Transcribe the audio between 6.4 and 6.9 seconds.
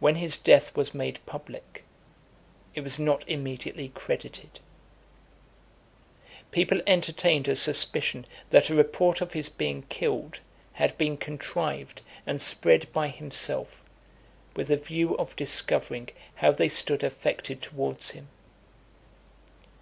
People